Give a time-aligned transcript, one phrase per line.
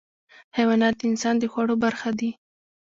[0.57, 2.31] حیوانات د انسان د خوړو برخه دي.